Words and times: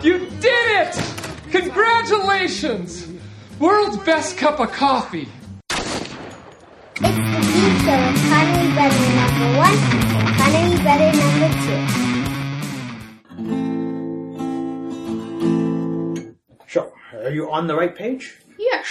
You 0.00 0.18
did 0.18 0.86
it! 0.86 0.94
Congratulations! 1.50 3.08
World's 3.58 3.96
best 4.04 4.38
cup 4.38 4.60
of 4.60 4.70
coffee. 4.70 5.26
It's 5.70 5.80
the 7.00 7.08
Beat 7.08 7.80
Show 7.82 7.98
with 8.06 8.22
Connery 8.30 8.68
Brother 8.74 9.02
number 9.18 9.48
one 9.58 9.76
and 10.14 10.30
Connery 10.38 10.78
Brother 10.84 11.10
number 11.18 11.50
two. 16.22 16.34
So, 16.68 16.92
are 17.14 17.30
you 17.30 17.50
on 17.50 17.66
the 17.66 17.74
right 17.74 17.96
page? 17.96 18.38
Yes. 18.56 18.86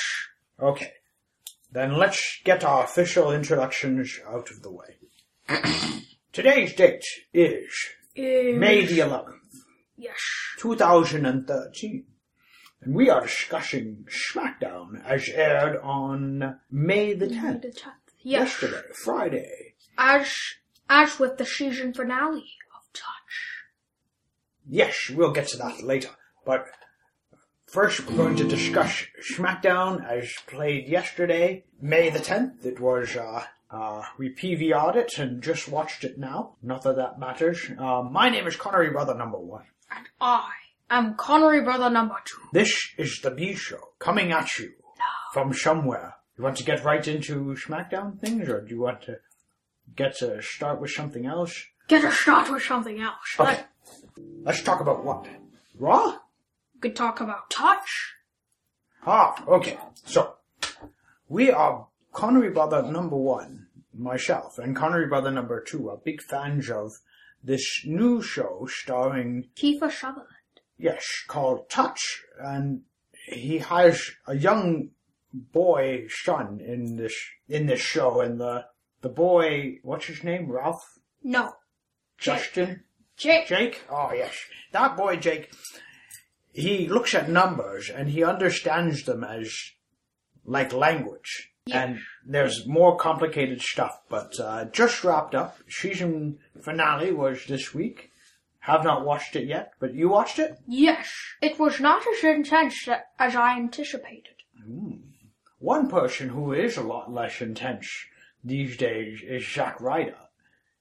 Okay. 0.62 0.92
Then 1.72 1.94
let's 1.98 2.40
get 2.44 2.66
our 2.66 2.84
official 2.84 3.32
introductions 3.32 4.20
out 4.28 4.52
of 4.52 4.62
the 4.62 4.72
way. 4.72 4.98
Today's 6.34 6.74
date 6.74 7.06
is 7.34 7.72
Is- 8.14 8.58
May 8.60 8.84
the 8.86 9.00
11th, 9.00 9.47
Yes. 9.98 10.20
2013. 10.60 12.06
And 12.82 12.94
we 12.96 13.10
are 13.10 13.22
discussing 13.22 14.06
SmackDown 14.10 15.04
as 15.04 15.28
aired 15.30 15.78
on 15.82 16.60
May 16.70 17.14
the 17.16 17.28
10th, 17.28 17.62
The 17.64 17.72
tenth. 17.72 17.96
Yes. 18.22 18.62
yesterday, 18.62 18.88
Friday. 18.94 19.74
As 19.98 20.32
as 20.90 21.20
with 21.20 21.38
the 21.38 21.46
season 21.46 21.94
finale 21.94 22.46
of 22.76 22.94
Touch. 22.94 23.04
Yes, 24.70 25.10
we'll 25.10 25.32
get 25.32 25.48
to 25.50 25.58
that 25.58 25.82
later. 25.84 26.10
But 26.46 26.66
first, 27.66 28.06
we're 28.08 28.16
going 28.18 28.36
to 28.38 28.48
discuss 28.48 29.04
SmackDown 29.34 30.06
as 30.08 30.32
played 30.46 30.88
yesterday, 30.88 31.66
May 31.82 32.10
the 32.10 32.20
10th. 32.20 32.64
It 32.66 32.80
was, 32.80 33.16
uh, 33.16 33.44
uh, 33.72 34.04
we 34.18 34.30
PVR'd 34.34 34.96
it 34.96 35.18
and 35.18 35.42
just 35.42 35.68
watched 35.68 36.04
it 36.04 36.18
now. 36.18 36.56
Not 36.62 36.84
that 36.84 36.96
that 36.98 37.20
matters. 37.20 37.70
Uh, 37.78 38.04
my 38.04 38.30
name 38.30 38.46
is 38.48 38.56
Connery 38.56 38.92
Brother 38.92 39.16
Number 39.16 39.40
One. 39.40 39.64
And 39.90 40.06
I 40.20 40.50
am 40.90 41.16
Connery 41.16 41.62
Brother 41.62 41.90
number 41.90 42.16
two. 42.26 42.42
This 42.54 42.74
is 42.98 43.20
the 43.22 43.32
B 43.32 43.56
Show 43.56 43.80
coming 44.00 44.32
at 44.32 44.58
you 44.58 44.74
from 45.34 45.54
somewhere. 45.54 46.16
You 46.38 46.44
want 46.44 46.58
to 46.58 46.64
get 46.64 46.84
right 46.84 47.06
into 47.08 47.56
SmackDown 47.56 48.20
things, 48.20 48.48
or 48.50 48.62
do 48.62 48.76
you 48.76 48.82
want 48.82 49.02
to 49.04 49.18
get 49.96 50.18
to 50.18 50.42
start 50.42 50.80
with 50.80 50.92
something 50.92 51.26
else? 51.26 51.66
Get 51.88 52.04
a 52.04 52.12
start 52.12 52.52
with 52.52 52.64
something 52.64 53.00
else. 53.02 53.36
Okay. 53.40 53.50
Like, 53.52 53.68
Let's 54.44 54.62
talk 54.62 54.82
about 54.82 55.04
what? 55.04 55.26
Raw? 55.80 56.18
we 56.74 56.80
could 56.82 56.96
talk 56.96 57.22
about 57.22 57.50
Touch. 57.50 58.14
Ah, 59.06 59.42
okay. 59.48 59.78
So, 60.06 60.36
we 61.30 61.50
are 61.50 61.88
Connery 62.12 62.50
Brother 62.52 62.82
number 62.84 63.16
one, 63.16 63.68
myself, 63.98 64.60
and 64.60 64.76
Connery 64.76 65.08
Brother 65.08 65.32
number 65.32 65.62
two 65.62 65.90
are 65.90 65.98
big 65.98 66.22
fans 66.22 66.70
of 66.70 66.94
this 67.44 67.84
new 67.86 68.22
show 68.22 68.68
starring, 68.70 69.48
Kiefer 69.56 69.92
Sutherland. 69.92 70.28
yes, 70.78 71.06
called 71.28 71.70
Touch, 71.70 72.24
and 72.40 72.82
he 73.26 73.60
has 73.60 74.12
a 74.28 74.36
young 74.36 74.90
boy 75.34 76.06
son 76.10 76.60
in 76.60 76.96
this, 76.96 77.16
in 77.48 77.66
this 77.68 77.82
show, 77.82 78.22
and 78.22 78.40
the, 78.40 78.66
the 79.02 79.10
boy, 79.10 79.80
what's 79.84 80.06
his 80.06 80.24
name? 80.24 80.52
Ralph? 80.52 80.84
No. 81.24 81.54
Justin? 82.18 82.84
Jake. 83.16 83.48
Jake? 83.48 83.84
Oh, 83.90 84.12
yes. 84.14 84.36
That 84.72 84.96
boy, 84.96 85.18
Jake, 85.18 85.52
he 86.54 86.88
looks 86.88 87.14
at 87.14 87.30
numbers 87.30 87.90
and 87.90 88.10
he 88.10 88.24
understands 88.24 89.04
them 89.04 89.24
as 89.24 89.54
like 90.46 90.74
language. 90.74 91.52
Yeah. 91.66 91.84
And 91.84 92.00
there's 92.28 92.68
more 92.68 92.98
complicated 92.98 93.62
stuff, 93.62 94.02
but 94.10 94.38
uh, 94.40 94.66
just 94.66 95.04
wrapped 95.04 95.34
up. 95.34 95.58
Season 95.70 96.38
finale 96.62 97.12
was 97.14 97.46
this 97.46 97.74
week. 97.74 98.12
Have 98.60 98.84
not 98.84 99.06
watched 99.06 99.36
it 99.38 99.48
yet, 99.48 99.72
but 99.80 99.94
you 99.94 100.10
watched 100.10 100.40
it? 100.40 100.58
Yes. 100.68 101.10
It 101.42 101.58
was 101.58 101.80
not 101.80 102.04
as 102.06 102.24
intense 102.24 102.88
as 103.18 103.36
I 103.36 103.58
anticipated. 103.58 104.36
One 105.60 105.88
person 105.90 106.30
who 106.30 106.52
is 106.52 106.76
a 106.76 106.84
lot 106.84 107.12
less 107.12 107.42
intense 107.42 107.90
these 108.44 108.76
days 108.76 109.22
is 109.24 109.48
Zack 109.50 109.80
Ryder. 109.80 110.18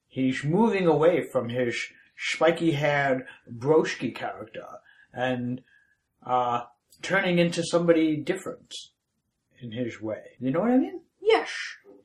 He's 0.08 0.42
moving 0.42 0.86
away 0.88 1.22
from 1.22 1.48
his 1.48 1.80
spiky 2.16 2.72
haired 2.72 3.24
Broski 3.48 4.12
character 4.12 4.66
and 5.12 5.62
uh, 6.24 6.62
turning 7.02 7.38
into 7.38 7.62
somebody 7.62 8.16
different 8.16 8.74
in 9.60 9.70
his 9.70 10.00
way. 10.00 10.22
You 10.40 10.50
know 10.50 10.60
what 10.60 10.70
I 10.72 10.78
mean? 10.78 11.02
Yes. 11.26 11.50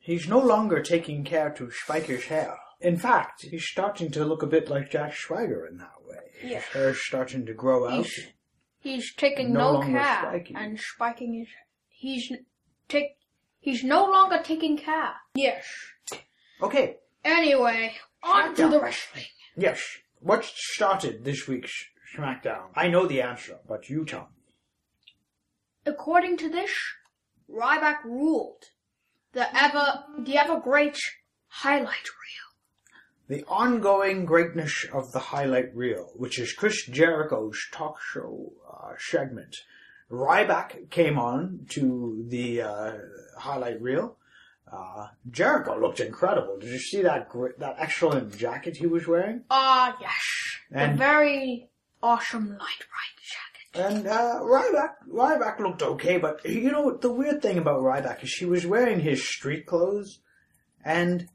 He's 0.00 0.28
no 0.28 0.38
longer 0.38 0.82
taking 0.82 1.24
care 1.24 1.50
to 1.50 1.70
spike 1.70 2.06
his 2.06 2.24
hair. 2.24 2.56
In 2.80 2.96
fact, 2.96 3.42
he's 3.42 3.64
starting 3.64 4.10
to 4.12 4.24
look 4.24 4.42
a 4.42 4.46
bit 4.48 4.68
like 4.68 4.90
Jack 4.90 5.12
Schweiger 5.12 5.68
in 5.68 5.78
that 5.78 6.02
way. 6.06 6.18
Yes. 6.42 6.64
His 6.64 6.72
hair's 6.74 7.06
starting 7.06 7.46
to 7.46 7.54
grow 7.54 7.88
out. 7.88 8.04
He's, 8.04 8.26
he's 8.80 9.14
taking 9.14 9.52
No 9.52 9.80
no, 9.80 9.86
care 9.86 10.44
and 10.56 10.78
spiking 10.78 11.34
his. 11.34 11.48
He's 11.88 12.32
take. 12.88 13.16
He's 13.60 13.84
no 13.84 14.04
longer 14.06 14.40
taking 14.42 14.76
care. 14.76 15.12
Yes. 15.36 15.64
Okay, 16.60 16.96
Anyway, 17.24 17.94
on 18.22 18.54
to 18.56 18.68
the 18.68 18.80
wrestling. 18.80 19.24
Yes. 19.56 19.80
What 20.20 20.44
started 20.44 21.24
this 21.24 21.46
week's 21.46 21.72
SmackDown? 22.16 22.68
I 22.74 22.88
know 22.88 23.06
the 23.06 23.22
answer, 23.22 23.58
but 23.68 23.88
you 23.88 24.04
tell 24.04 24.28
me. 24.36 24.42
According 25.86 26.36
to 26.38 26.48
this, 26.48 26.70
Ryback 27.50 28.04
ruled 28.04 28.64
the 29.32 29.46
ever 29.56 30.04
the 30.18 30.36
ever 30.38 30.60
great 30.60 30.98
highlight 31.48 31.86
reel. 31.88 32.48
The 33.28 33.44
ongoing 33.46 34.24
greatness 34.26 34.84
of 34.92 35.12
the 35.12 35.18
highlight 35.18 35.74
reel, 35.74 36.10
which 36.16 36.38
is 36.38 36.52
Chris 36.52 36.84
Jericho's 36.86 37.58
talk 37.72 37.96
show 38.12 38.52
uh, 38.70 38.92
segment. 38.98 39.56
Ryback 40.10 40.90
came 40.90 41.18
on 41.18 41.66
to 41.70 42.24
the 42.28 42.62
uh, 42.62 42.92
highlight 43.38 43.80
reel. 43.80 44.16
Uh, 44.70 45.06
Jericho 45.30 45.78
looked 45.78 46.00
incredible. 46.00 46.58
Did 46.58 46.70
you 46.70 46.78
see 46.78 47.02
that 47.02 47.28
gr- 47.28 47.56
that 47.58 47.76
excellent 47.78 48.36
jacket 48.36 48.76
he 48.76 48.86
was 48.86 49.06
wearing? 49.06 49.42
Ah, 49.50 49.96
yes, 50.00 50.12
And- 50.70 50.94
the 50.94 50.98
very 50.98 51.68
awesome 52.02 52.48
light 52.48 52.58
bright 52.58 52.58
jacket. 52.58 53.11
And 53.74 54.06
uh, 54.06 54.40
Ryback, 54.42 54.94
Ryback 55.10 55.58
looked 55.58 55.82
okay, 55.82 56.18
but 56.18 56.44
you 56.44 56.70
know 56.70 56.94
the 56.96 57.12
weird 57.12 57.40
thing 57.40 57.56
about 57.56 57.80
Ryback 57.80 58.22
is 58.22 58.34
he 58.34 58.44
was 58.44 58.66
wearing 58.66 59.00
his 59.00 59.26
street 59.26 59.66
clothes, 59.66 60.20
and 60.84 61.28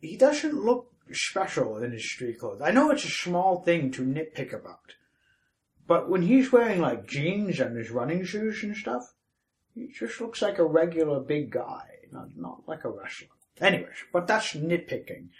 he 0.00 0.16
doesn't 0.16 0.54
look 0.54 0.92
special 1.10 1.78
in 1.82 1.90
his 1.90 2.08
street 2.08 2.38
clothes. 2.38 2.60
I 2.62 2.70
know 2.70 2.90
it's 2.90 3.04
a 3.04 3.10
small 3.10 3.62
thing 3.62 3.90
to 3.92 4.02
nitpick 4.02 4.52
about, 4.52 4.94
but 5.88 6.08
when 6.08 6.22
he's 6.22 6.52
wearing 6.52 6.80
like 6.80 7.08
jeans 7.08 7.58
and 7.58 7.76
his 7.76 7.90
running 7.90 8.24
shoes 8.24 8.62
and 8.62 8.76
stuff, 8.76 9.02
he 9.74 9.88
just 9.88 10.20
looks 10.20 10.40
like 10.40 10.58
a 10.58 10.64
regular 10.64 11.18
big 11.18 11.50
guy, 11.50 11.84
not 12.12 12.28
not 12.36 12.62
like 12.68 12.84
a 12.84 12.90
wrestler. 12.90 13.28
Anyways, 13.60 14.04
but 14.12 14.28
that's 14.28 14.52
nitpicking. 14.52 15.30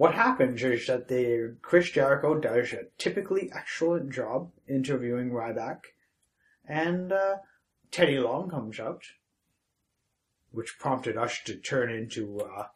What 0.00 0.14
happens 0.14 0.62
is 0.62 0.86
that 0.86 1.08
the 1.08 1.56
Chris 1.60 1.90
Jericho 1.90 2.40
does 2.40 2.72
a 2.72 2.84
typically 2.96 3.52
excellent 3.54 4.10
job 4.14 4.50
interviewing 4.66 5.30
Ryback, 5.30 5.80
and 6.66 7.12
uh, 7.12 7.34
Teddy 7.90 8.18
Long 8.18 8.48
comes 8.48 8.80
out, 8.80 9.02
which 10.52 10.78
prompted 10.78 11.18
us 11.18 11.40
to 11.44 11.54
turn 11.54 11.90
into 11.90 12.40
uh, 12.40 12.68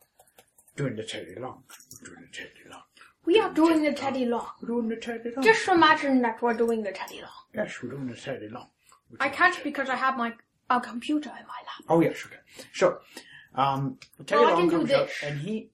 doing 0.77 0.97
the 0.97 1.03
Teddy 1.03 1.37
Long. 1.41 1.63
Doing 2.05 2.29
the 2.31 2.37
Teddy 2.37 2.69
Long. 2.71 2.83
We 3.25 3.41
are 3.41 3.55
doing 3.55 3.83
the 3.85 3.95
Teddy 3.95 4.27
Long. 4.27 4.47
We're 4.61 4.69
doing 4.69 4.89
the 4.91 4.97
Teddy 4.97 5.31
Long. 5.35 5.43
Just 5.43 5.67
imagine 5.67 6.21
that 6.21 6.43
we're 6.43 6.53
doing 6.53 6.83
the 6.83 6.93
Teddy 6.93 7.23
Long. 7.23 7.45
yes, 7.55 7.83
we're 7.83 7.93
doing 7.93 8.09
the 8.09 8.17
Teddy 8.17 8.51
Long. 8.51 8.69
We're 9.09 9.17
I 9.21 9.31
can't 9.31 9.59
because 9.65 9.89
I 9.89 9.97
have 9.97 10.19
my 10.19 10.35
a 10.69 10.79
computer 10.79 11.31
in 11.31 11.47
my 11.47 11.61
lap. 11.69 11.85
Oh 11.89 12.03
yes, 12.03 12.23
okay. 12.27 12.43
So, 12.75 12.99
um, 13.55 13.97
Teddy 14.27 14.45
Well, 14.45 14.59
Long 14.59 14.69
comes 14.69 14.93
out 14.93 15.09
and 15.23 15.41
he, 15.41 15.71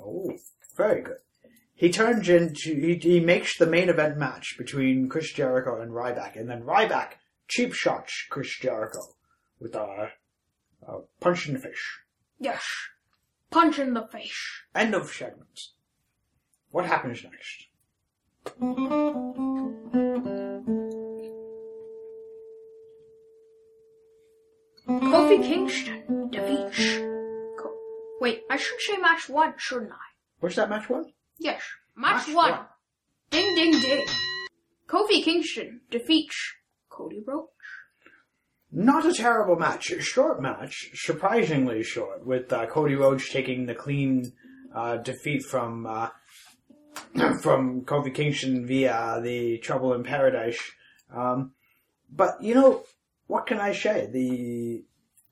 oh, 0.00 0.36
very 0.80 1.02
good. 1.02 1.18
He 1.74 1.90
turns 1.90 2.28
into 2.28 2.74
he, 2.74 2.94
he 2.96 3.20
makes 3.20 3.56
the 3.58 3.66
main 3.66 3.88
event 3.88 4.16
match 4.18 4.54
between 4.58 5.08
Chris 5.08 5.32
Jericho 5.32 5.80
and 5.80 5.92
Ryback, 5.92 6.38
and 6.38 6.48
then 6.48 6.62
Ryback 6.62 7.12
cheap 7.48 7.72
shots 7.74 8.26
Chris 8.30 8.58
Jericho 8.58 9.00
with 9.58 9.74
a, 9.74 10.10
a 10.86 10.92
punch 11.20 11.46
in 11.48 11.54
the 11.54 11.60
face. 11.60 11.86
Yes, 12.38 12.62
punch 13.50 13.78
in 13.78 13.94
the 13.94 14.06
face. 14.06 14.40
End 14.74 14.94
of 14.94 15.10
segment. 15.10 15.58
What 16.70 16.86
happens 16.86 17.22
next? 17.24 17.66
Kofi 24.88 25.42
Kingston 25.42 26.30
defeats. 26.30 26.98
Co- 27.58 27.76
Wait, 28.20 28.42
I 28.50 28.56
should 28.56 28.80
say 28.80 28.96
match 28.96 29.28
one, 29.28 29.54
shouldn't 29.56 29.92
I? 29.92 30.09
Where's 30.40 30.56
that 30.56 30.70
match 30.70 30.88
one? 30.88 31.06
Yes, 31.38 31.62
match, 31.96 32.26
Match 32.28 32.34
one. 32.34 32.50
one. 32.52 32.60
Ding 33.30 33.54
ding 33.54 33.80
ding. 33.80 34.06
Kofi 34.88 35.22
Kingston 35.22 35.82
defeats 35.90 36.36
Cody 36.88 37.22
Rhodes. 37.26 37.48
Not 38.72 39.06
a 39.06 39.12
terrible 39.12 39.56
match. 39.56 39.90
A 39.90 40.00
short 40.00 40.40
match, 40.40 40.90
surprisingly 40.94 41.82
short, 41.82 42.24
with 42.26 42.52
uh, 42.52 42.66
Cody 42.66 42.94
Rhodes 42.94 43.28
taking 43.28 43.66
the 43.66 43.74
clean 43.74 44.32
uh, 44.74 44.96
defeat 44.98 45.42
from 45.44 45.86
uh, 45.86 46.08
from 47.42 47.82
Kofi 47.82 48.14
Kingston 48.14 48.66
via 48.66 49.20
the 49.22 49.58
Trouble 49.58 49.94
in 49.94 50.02
Paradise 50.04 50.60
Um, 51.14 51.52
but 52.10 52.42
you 52.42 52.54
know, 52.54 52.84
what 53.26 53.46
can 53.46 53.58
I 53.60 53.72
say? 53.72 54.08
The 54.12 54.84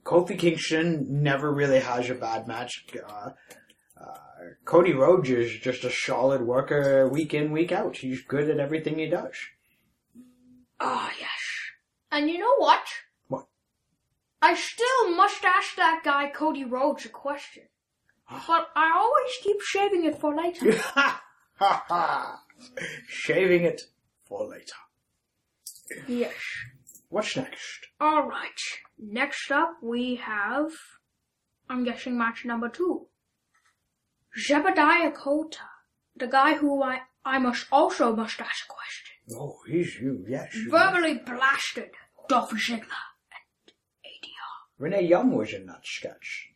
Kofi 0.05 0.39
Kingston 0.39 1.07
never 1.23 1.53
really 1.53 1.81
has 1.81 2.11
a 2.11 2.15
bad 2.15 2.47
match. 2.49 2.87
Cody 4.65 4.93
Rhodes 4.93 5.31
is 5.31 5.53
just 5.61 5.85
a 5.85 5.91
solid 5.91 6.43
worker 6.43 7.09
week 7.09 7.35
in, 7.35 7.53
week 7.53 7.73
out. 7.73 7.97
He's 7.99 8.23
good 8.23 8.49
at 8.51 8.59
everything 8.59 8.99
he 8.99 9.07
does. 9.09 9.35
Ah, 10.81 11.11
yes. 11.19 11.29
And 12.11 12.31
you 12.31 12.39
know 12.39 12.57
what? 12.57 12.85
What? 13.29 13.47
I 14.41 14.55
still 14.55 15.17
must 15.17 15.45
ask 15.45 15.77
that 15.77 16.03
guy 16.05 16.31
Cody 16.31 16.65
Rhodes 16.65 17.05
a 17.05 17.09
question. 17.09 17.65
But 18.31 18.69
I 18.77 18.93
always 18.95 19.33
keep 19.43 19.61
shaving 19.63 20.05
it 20.05 20.21
for 20.21 20.37
later. 20.37 20.77
ha 20.77 21.23
ha 21.55 21.85
ha! 21.89 22.43
Shaving 23.07 23.63
it 23.63 23.83
for 24.25 24.47
later. 24.47 24.77
yes. 26.07 26.35
What's 27.09 27.37
next? 27.37 27.87
Alright. 28.01 28.61
Next 28.99 29.51
up 29.51 29.77
we 29.83 30.17
have, 30.17 30.71
I'm 31.71 31.85
guessing 31.85 32.19
match 32.19 32.45
number 32.45 32.69
two. 32.69 33.07
Jebediah 34.47 35.15
Kota. 35.15 35.61
The 36.17 36.27
guy 36.27 36.55
who 36.55 36.83
I, 36.83 37.01
I 37.25 37.39
must 37.39 37.67
also 37.73 38.15
must 38.15 38.41
ask 38.41 38.65
a 38.67 38.73
question. 38.73 39.15
Oh, 39.41 39.59
he's 39.67 39.97
you, 39.97 40.25
yes. 40.29 40.55
you- 40.55 40.71
Verbally 40.71 41.19
blasted 41.19 41.91
Dolph 42.29 42.51
Ziggler 42.53 42.81
and 42.81 43.73
ADR. 44.05 44.79
Renee 44.79 45.03
Young 45.07 45.33
was 45.37 45.53
in 45.53 45.67
that 45.67 45.85
sketch. 45.87 46.49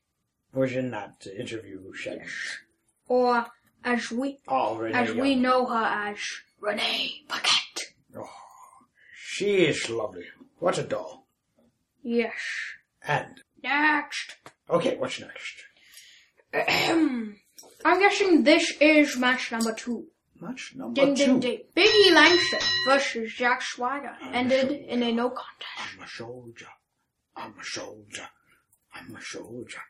Was 0.55 0.73
in 0.73 0.91
that 0.91 1.27
interview 1.39 1.93
segment. 1.95 2.29
Or 3.09 3.47
as 3.85 4.11
we, 4.11 4.39
Oh, 4.49 4.77
Renee 4.77 4.99
as 4.99 5.09
Young. 5.09 5.19
we 5.21 5.35
know 5.35 5.67
her 5.67 5.85
as 5.85 6.19
Renee 6.61 7.23
Paquette. 7.29 7.93
Oh, 8.17 8.29
she 9.17 9.65
is 9.67 9.89
lovely. 9.91 10.25
What 10.59 10.79
a 10.79 10.83
doll. 10.83 11.27
Yes. 12.03 12.33
And, 13.07 13.41
Next. 13.63 14.37
okay, 14.69 14.97
what's 14.97 15.21
next? 15.21 15.65
Ahem. 16.53 17.37
I'm 17.85 17.99
guessing 18.01 18.45
this 18.45 18.73
is 18.81 19.17
match 19.17 19.51
number 19.53 19.73
two. 19.73 20.07
Match 20.41 20.73
number 20.77 21.01
Ding 21.01 21.15
two. 21.15 21.25
ding 21.25 21.41
ding. 21.41 21.59
Biggie 21.77 22.13
Langston 22.15 22.61
versus 22.87 23.33
Jack 23.33 23.63
Swagger 23.63 24.17
ended 24.33 24.71
in 24.71 25.03
a 25.03 25.13
no 25.13 25.31
contest. 25.31 25.97
I'm 25.97 26.03
a 26.03 26.09
soldier. 26.09 26.69
I'm 27.37 27.55
a 27.61 27.65
soldier. 27.65 28.29
I'm 28.95 29.15
a 29.17 29.21
soldier. 29.23 29.81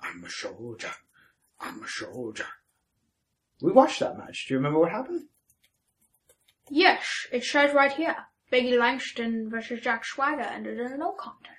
I'm 0.00 0.24
a 0.24 0.30
soldier. 0.30 0.90
I'm 1.60 1.82
a 1.82 1.88
soldier. 1.88 2.46
We 3.62 3.72
watched 3.72 4.00
that 4.00 4.18
match. 4.18 4.46
Do 4.46 4.54
you 4.54 4.58
remember 4.58 4.78
what 4.78 4.92
happened? 4.92 5.24
Yes, 6.68 7.04
it 7.32 7.44
says 7.44 7.72
right 7.72 7.92
here. 7.92 8.16
Biggie 8.52 8.78
Langston 8.78 9.48
versus 9.50 9.80
Jack 9.80 10.04
Swagger 10.04 10.42
ended 10.42 10.78
in 10.78 10.92
a 10.92 10.96
no 10.96 11.12
contest. 11.12 11.56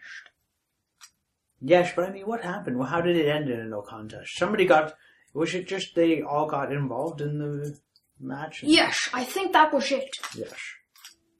Yes, 1.59 1.91
but 1.95 2.07
I 2.07 2.11
mean, 2.11 2.27
what 2.27 2.43
happened? 2.43 2.77
Well, 2.77 2.87
how 2.87 3.01
did 3.01 3.17
it 3.17 3.27
end 3.27 3.49
in 3.49 3.59
a 3.59 3.65
no 3.65 3.81
contest? 3.81 4.37
Somebody 4.37 4.65
got. 4.65 4.93
Was 5.37 5.53
it 5.53 5.67
just 5.67 5.93
they 5.93 6.23
all 6.23 6.47
got 6.47 6.71
involved 6.71 7.21
in 7.21 7.37
the 7.37 7.77
match? 8.19 8.63
Yes, 8.63 9.07
I 9.13 9.23
think 9.23 9.53
that 9.53 9.71
was 9.71 9.91
it. 9.91 10.09
Yes. 10.35 10.59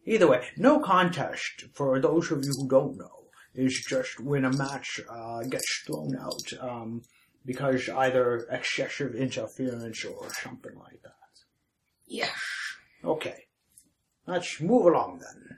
Either 0.05 0.27
way, 0.27 0.43
no 0.55 0.79
contest, 0.79 1.65
for 1.73 1.99
those 1.99 2.31
of 2.31 2.45
you 2.45 2.51
who 2.55 2.69
don't 2.69 2.95
know, 2.95 3.25
is 3.55 3.83
just 3.89 4.19
when 4.19 4.45
a 4.45 4.55
match 4.55 5.01
uh, 5.09 5.41
gets 5.49 5.81
thrown 5.83 6.15
out 6.15 6.47
um, 6.61 7.01
because 7.43 7.89
either 7.89 8.45
excessive 8.51 9.15
interference 9.15 10.05
or 10.05 10.31
something 10.31 10.75
like 10.77 11.01
that. 11.01 11.33
Yes. 12.05 12.39
Okay. 13.03 13.45
Let's 14.27 14.61
move 14.61 14.85
along 14.85 15.21
then. 15.25 15.57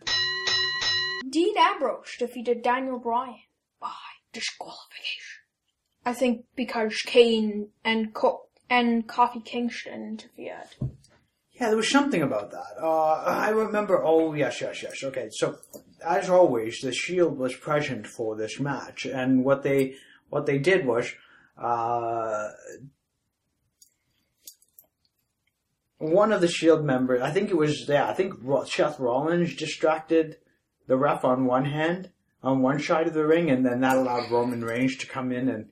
Dean 1.30 1.56
Ambrose 1.58 2.16
defeated 2.18 2.62
Daniel 2.64 3.00
Bryan 3.00 3.36
by 3.82 3.92
disqualification. 4.32 5.39
I 6.10 6.14
think 6.14 6.46
because 6.56 6.96
Kane 7.06 7.68
and 7.86 8.16
Co- 8.16 8.48
and 8.68 9.08
Kofi 9.08 9.46
Kingston 9.46 10.04
interfered. 10.04 10.70
Yeah, 11.52 11.68
there 11.68 11.76
was 11.78 11.92
something 11.92 12.24
about 12.24 12.50
that. 12.50 12.82
Uh, 12.82 13.14
I 13.14 13.50
remember. 13.50 14.04
Oh, 14.04 14.34
yes, 14.34 14.60
yes, 14.60 14.82
yes. 14.82 15.04
Okay, 15.04 15.30
so 15.32 15.58
as 16.04 16.28
always, 16.28 16.80
the 16.82 16.92
Shield 16.92 17.38
was 17.38 17.56
present 17.56 18.08
for 18.08 18.36
this 18.36 18.60
match, 18.60 19.06
and 19.06 19.46
what 19.46 19.62
they 19.62 19.98
what 20.30 20.48
they 20.48 20.58
did 20.58 20.88
was, 20.88 21.14
uh, 21.60 22.48
one 26.00 26.32
of 26.32 26.42
the 26.42 26.48
Shield 26.48 26.84
members, 26.84 27.22
I 27.22 27.30
think 27.30 27.52
it 27.52 27.58
was, 27.58 27.88
yeah, 27.88 28.10
I 28.10 28.14
think 28.16 28.34
Seth 28.66 29.00
Rollins 29.00 29.56
distracted 29.56 30.38
the 30.88 30.98
ref 30.98 31.24
on 31.24 31.46
one 31.46 31.66
hand, 31.66 32.10
on 32.42 32.64
one 32.64 32.80
side 32.80 33.06
of 33.06 33.14
the 33.14 33.28
ring, 33.28 33.52
and 33.52 33.64
then 33.64 33.82
that 33.82 33.98
allowed 33.98 34.32
Roman 34.32 34.64
Reigns 34.66 34.98
to 34.98 35.06
come 35.06 35.32
in 35.32 35.50
and 35.50 35.70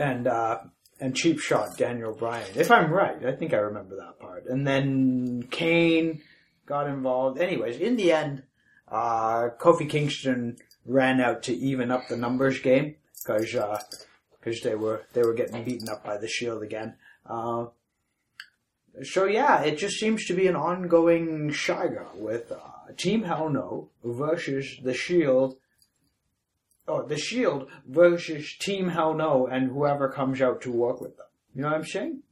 and 0.00 0.26
uh, 0.26 0.58
and 0.98 1.14
cheap 1.14 1.38
shot 1.38 1.76
Daniel 1.76 2.14
Bryan. 2.14 2.48
If 2.56 2.70
I'm 2.70 2.90
right, 2.90 3.24
I 3.24 3.32
think 3.32 3.54
I 3.54 3.58
remember 3.58 3.96
that 3.96 4.18
part. 4.18 4.46
And 4.46 4.66
then 4.66 5.46
Kane 5.50 6.22
got 6.66 6.88
involved. 6.88 7.38
Anyways, 7.38 7.78
in 7.78 7.96
the 7.96 8.12
end, 8.12 8.42
uh, 8.88 9.50
Kofi 9.58 9.88
Kingston 9.88 10.56
ran 10.86 11.20
out 11.20 11.44
to 11.44 11.54
even 11.54 11.90
up 11.90 12.08
the 12.08 12.16
numbers 12.16 12.58
game 12.60 12.96
because 13.22 13.54
because 14.40 14.60
they 14.62 14.74
were 14.74 15.02
they 15.12 15.22
were 15.22 15.34
getting 15.34 15.62
beaten 15.62 15.88
up 15.88 16.02
by 16.04 16.16
the 16.16 16.28
Shield 16.28 16.62
again. 16.62 16.94
Uh, 17.26 17.66
so 19.02 19.26
yeah, 19.26 19.62
it 19.62 19.78
just 19.78 19.98
seems 20.00 20.26
to 20.26 20.34
be 20.34 20.46
an 20.46 20.56
ongoing 20.56 21.52
saga 21.52 22.06
with 22.14 22.50
uh, 22.50 22.92
Team 22.96 23.22
Hell 23.22 23.50
No 23.50 23.90
versus 24.02 24.78
the 24.82 24.94
Shield. 24.94 25.56
Oh, 26.92 27.06
the 27.06 27.16
Shield 27.16 27.68
versus 27.86 28.56
Team 28.58 28.88
Hell 28.88 29.14
No 29.14 29.46
and 29.46 29.70
whoever 29.70 30.08
comes 30.08 30.42
out 30.42 30.60
to 30.62 30.72
work 30.72 31.00
with 31.00 31.16
them. 31.16 31.26
You 31.54 31.62
know 31.62 31.68
what 31.68 31.76
I'm 31.76 31.84
saying? 31.84 32.22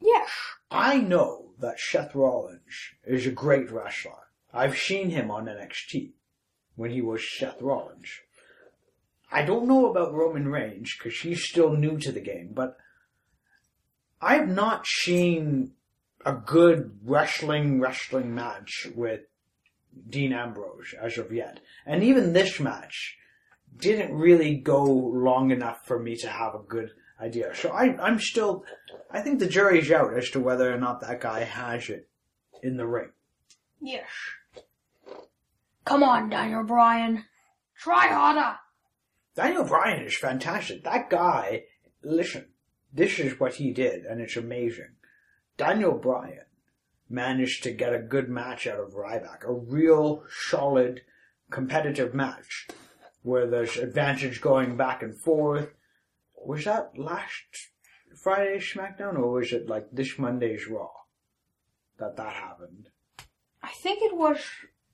Yes. 0.00 0.30
I 0.70 1.00
know 1.00 1.50
that 1.58 1.78
Seth 1.78 2.14
Rollins 2.14 2.94
is 3.04 3.26
a 3.26 3.30
great 3.30 3.70
wrestler. 3.70 4.30
I've 4.54 4.78
seen 4.78 5.10
him 5.10 5.30
on 5.30 5.44
NXT 5.44 6.12
when 6.76 6.92
he 6.92 7.02
was 7.02 7.30
Seth 7.38 7.60
Rollins. 7.60 8.08
I 9.30 9.42
don't 9.42 9.68
know 9.68 9.90
about 9.90 10.14
Roman 10.14 10.48
Reigns 10.48 10.94
because 10.96 11.20
he's 11.20 11.44
still 11.44 11.76
new 11.76 11.98
to 11.98 12.10
the 12.10 12.20
game, 12.20 12.52
but 12.54 12.78
I've 14.22 14.48
not 14.48 14.86
seen 14.86 15.72
a 16.24 16.32
good 16.32 17.00
wrestling 17.04 17.80
wrestling 17.80 18.34
match 18.34 18.88
with 18.94 19.26
Dean 20.08 20.32
Ambrose 20.32 20.94
as 20.98 21.18
of 21.18 21.34
yet. 21.34 21.60
And 21.84 22.02
even 22.02 22.32
this 22.32 22.58
match 22.58 23.18
didn't 23.78 24.14
really 24.14 24.56
go 24.56 24.84
long 24.84 25.50
enough 25.50 25.84
for 25.86 25.98
me 25.98 26.16
to 26.16 26.28
have 26.28 26.54
a 26.54 26.62
good 26.66 26.90
idea. 27.20 27.54
So 27.54 27.70
I, 27.70 27.96
I'm 28.00 28.18
still, 28.18 28.64
I 29.10 29.20
think 29.20 29.38
the 29.38 29.46
jury's 29.46 29.90
out 29.90 30.16
as 30.16 30.30
to 30.30 30.40
whether 30.40 30.72
or 30.72 30.78
not 30.78 31.00
that 31.00 31.20
guy 31.20 31.44
has 31.44 31.88
it 31.88 32.08
in 32.62 32.76
the 32.76 32.86
ring. 32.86 33.10
Yes. 33.80 34.06
Come 35.84 36.02
on, 36.02 36.30
Daniel 36.30 36.64
Bryan. 36.64 37.24
Try 37.76 38.08
harder. 38.08 38.58
Daniel 39.34 39.64
Bryan 39.64 40.04
is 40.04 40.16
fantastic. 40.16 40.82
That 40.84 41.10
guy, 41.10 41.64
listen, 42.02 42.46
this 42.92 43.18
is 43.18 43.38
what 43.38 43.54
he 43.54 43.72
did, 43.72 44.04
and 44.04 44.20
it's 44.20 44.36
amazing. 44.36 44.94
Daniel 45.56 45.92
Bryan 45.92 46.46
managed 47.08 47.62
to 47.62 47.70
get 47.70 47.94
a 47.94 47.98
good 47.98 48.28
match 48.28 48.66
out 48.66 48.80
of 48.80 48.94
Ryback, 48.94 49.44
a 49.44 49.52
real 49.52 50.24
solid 50.28 51.02
competitive 51.50 52.14
match 52.14 52.66
where 53.26 53.48
there's 53.48 53.76
advantage 53.76 54.40
going 54.40 54.76
back 54.76 55.02
and 55.02 55.18
forth. 55.20 55.74
Was 56.36 56.64
that 56.64 56.96
last 56.96 57.70
Friday's 58.22 58.72
SmackDown, 58.72 59.18
or 59.18 59.32
was 59.32 59.52
it 59.52 59.68
like 59.68 59.88
this 59.90 60.16
Monday's 60.16 60.68
Raw 60.68 60.90
that 61.98 62.16
that 62.16 62.32
happened? 62.32 62.88
I 63.62 63.72
think 63.82 64.00
it 64.00 64.16
was 64.16 64.38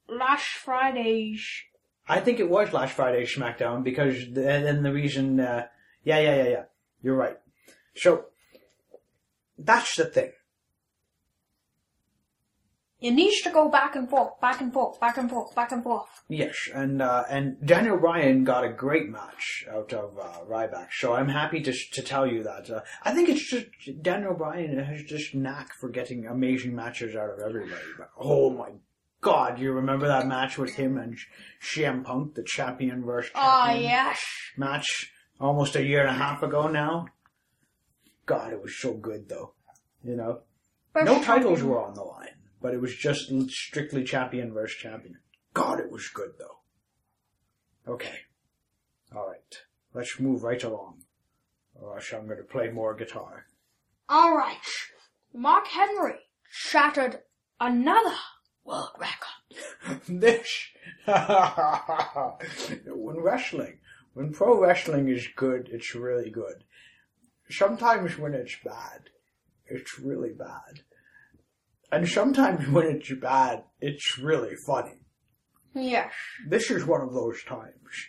last 0.09 0.47
Friday's. 0.47 1.47
I 2.09 2.21
think 2.21 2.41
it 2.41 2.49
was 2.49 2.73
last 2.73 2.95
Friday's 2.95 3.35
SmackDown 3.35 3.85
because 3.85 4.25
and 4.25 4.37
then 4.37 4.83
the 4.83 4.93
reason, 4.93 5.39
uh, 5.39 5.67
yeah, 6.03 6.19
yeah, 6.21 6.37
yeah, 6.37 6.49
yeah, 6.49 6.65
you're 7.03 7.17
right. 7.17 7.37
So 7.95 8.27
that's 9.59 9.95
the 9.97 10.07
thing. 10.07 10.33
It 13.02 13.11
needs 13.12 13.40
to 13.42 13.50
go 13.50 13.68
back 13.68 13.97
and 13.97 14.09
forth, 14.09 14.40
back 14.40 14.61
and 14.61 14.73
forth, 14.73 15.00
back 15.00 15.16
and 15.16 15.28
forth, 15.28 15.54
back 15.54 15.73
and 15.73 15.82
forth. 15.82 16.06
Yes, 16.28 16.68
and 16.73 17.02
uh, 17.02 17.25
and 17.28 17.56
Daniel 17.66 17.97
Bryan 17.99 18.44
got 18.44 18.64
a 18.64 18.68
great 18.68 19.09
match 19.09 19.66
out 19.71 19.92
of 19.92 20.16
uh, 20.18 20.40
Ryback, 20.49 20.88
so 20.92 21.12
I'm 21.14 21.28
happy 21.28 21.61
to 21.62 21.73
to 21.73 22.02
tell 22.02 22.26
you 22.26 22.42
that. 22.44 22.71
Uh, 22.71 22.80
I 23.02 23.12
think 23.12 23.28
it's 23.28 23.49
just 23.50 23.66
Daniel 24.02 24.35
Bryan 24.35 24.78
has 24.78 25.02
just 25.02 25.35
knack 25.35 25.75
for 25.75 25.88
getting 25.88 26.26
amazing 26.26 26.75
matches 26.75 27.16
out 27.16 27.30
of 27.30 27.40
everybody. 27.40 27.82
But 27.99 28.11
oh 28.16 28.50
my 28.50 28.71
God, 29.21 29.59
you 29.59 29.73
remember 29.73 30.06
that 30.09 30.26
match 30.26 30.56
with 30.59 30.75
him 30.75 30.97
and 30.97 31.16
CM 31.61 32.04
Punk, 32.04 32.35
the 32.35 32.42
champion 32.44 33.04
versus 33.04 33.30
Ah, 33.35 33.66
champion 33.66 33.90
yes. 33.90 34.25
match, 34.56 35.12
almost 35.40 35.76
a 35.76 35.82
year 35.85 36.00
and 36.00 36.11
a 36.11 36.14
half 36.25 36.42
ago 36.42 36.68
now. 36.68 37.06
God, 38.26 38.52
it 38.52 38.62
was 38.62 38.76
so 38.76 38.94
good 38.94 39.28
though. 39.28 39.54
You 40.04 40.16
know, 40.16 40.40
First 40.92 41.06
no 41.06 41.14
titles 41.23 41.59
champion. 41.59 41.68
were 41.68 41.82
on 41.85 41.94
the 41.94 42.02
line, 42.02 42.35
but 42.62 42.75
it 42.75 42.81
was 42.81 42.95
just 42.95 43.33
strictly 43.50 44.04
champion 44.04 44.52
versus 44.52 44.76
champion. 44.78 45.19
God, 45.52 45.81
it 45.81 45.90
was 45.90 46.09
good 46.09 46.33
though. 46.38 46.59
Okay. 47.92 48.21
Alright. 49.14 49.62
Let's 49.92 50.19
move 50.21 50.42
right 50.42 50.62
along. 50.62 51.02
Oh, 51.76 51.87
or 51.87 51.97
else 51.97 52.12
I'm 52.12 52.28
gonna 52.28 52.45
play 52.45 52.71
more 52.71 52.95
guitar. 52.95 53.47
Alright. 54.11 54.57
Mark 55.35 55.66
Henry 55.66 56.21
shattered 56.50 57.21
another 57.61 58.16
world 58.64 58.90
record. 58.99 60.02
this 60.09 60.69
when 62.87 63.21
wrestling 63.21 63.78
when 64.14 64.33
pro 64.33 64.59
wrestling 64.59 65.09
is 65.09 65.26
good 65.37 65.69
it's 65.71 65.95
really 65.95 66.31
good 66.31 66.64
sometimes 67.50 68.16
when 68.19 68.35
it's 68.35 68.57
bad 68.64 69.11
it's 69.66 69.99
really 69.99 70.33
bad 70.33 70.81
and 71.92 72.08
sometimes 72.08 72.66
when 72.68 72.87
it's 72.87 73.12
bad 73.20 73.62
it's 73.80 74.18
really 74.18 74.56
funny 74.66 74.94
Yes. 75.75 76.12
this 76.49 76.70
is 76.70 76.84
one 76.84 77.00
of 77.02 77.12
those 77.14 77.42
times 77.44 78.08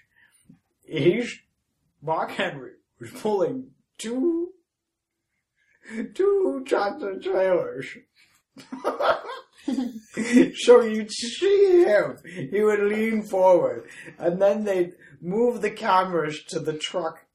he's 0.86 1.32
mark 2.02 2.32
henry 2.32 2.72
was 3.00 3.12
pulling 3.12 3.72
two 3.98 4.50
two 6.16 6.64
tractor 6.66 7.20
trailers 7.20 7.88
so 10.58 10.82
you'd 10.82 11.12
see 11.12 11.84
him. 11.86 12.18
He 12.52 12.62
would 12.62 12.82
lean 12.82 13.24
forward, 13.24 13.90
and 14.20 14.42
then 14.42 14.64
they'd 14.64 14.94
move 15.22 15.62
the 15.62 15.72
cameras 15.72 16.44
to 16.50 16.60
the 16.60 16.74
truck 16.78 17.26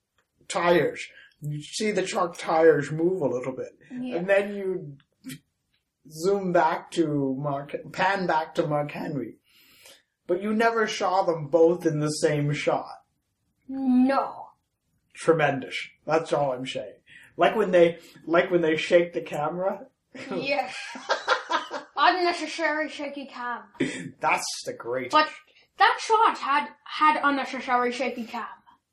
tires. 0.47 1.05
You'd 1.41 1.65
see 1.65 1.91
the 1.91 2.03
truck 2.03 2.39
tires 2.39 2.93
move 2.93 3.21
a 3.23 3.27
little 3.27 3.53
bit, 3.57 3.77
Yeah. 3.91 4.17
and 4.17 4.29
then 4.29 4.55
you'd 4.55 4.99
zoom 6.11 6.53
back 6.53 6.91
to 6.93 7.37
Mark, 7.39 7.75
pan 7.93 8.27
back 8.27 8.55
to 8.57 8.67
Mark 8.67 8.91
Henry. 8.93 9.37
But 10.27 10.43
you 10.43 10.53
never 10.53 10.87
saw 10.87 11.23
them 11.23 11.47
both 11.49 11.87
in 11.87 12.01
the 12.01 12.11
same 12.11 12.53
shot. 12.53 13.03
No. 13.69 14.49
Tremendous. 15.15 15.77
That's 16.07 16.33
all 16.33 16.53
I'm 16.53 16.67
saying. 16.67 16.95
Like 17.37 17.57
when 17.57 17.71
they, 17.71 17.99
like 18.27 18.51
when 18.51 18.61
they 18.63 18.77
shake 18.77 19.13
the 19.13 19.21
camera. 19.21 19.87
Yes. 20.31 20.75
Unnecessary 21.97 22.89
shaky 22.89 23.27
cam. 23.27 23.63
That's 24.21 24.45
the 24.65 24.73
great. 24.73 25.11
But 25.11 25.29
that 25.79 25.99
shot 26.01 26.39
had 26.39 26.69
had 26.85 27.21
unnecessary 27.23 27.93
shaky 27.93 28.25
cam. 28.25 28.47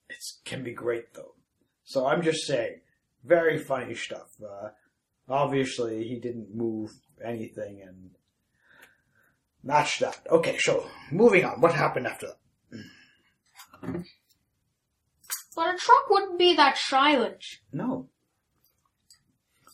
It 0.09 0.17
can 0.43 0.63
be 0.63 0.73
great 0.73 1.13
though. 1.13 1.33
So 1.83 2.05
I'm 2.07 2.21
just 2.21 2.47
saying, 2.47 2.81
very 3.23 3.57
funny 3.57 3.93
stuff. 3.95 4.29
Uh, 4.41 4.69
obviously, 5.29 6.07
he 6.07 6.19
didn't 6.19 6.55
move 6.55 6.91
anything 7.23 7.81
and 7.85 8.11
match 9.63 9.99
that. 9.99 10.19
Okay, 10.29 10.57
so 10.59 10.87
moving 11.11 11.45
on. 11.45 11.61
What 11.61 11.73
happened 11.73 12.07
after 12.07 12.27
that? 12.27 14.03
But 15.55 15.75
a 15.75 15.77
truck 15.77 16.09
wouldn't 16.09 16.37
be 16.37 16.55
that 16.55 16.77
silent. 16.77 17.43
No. 17.71 18.09